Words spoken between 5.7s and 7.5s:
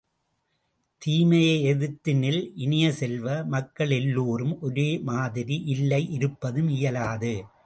இல்லை இருப்பதும் இயலாது.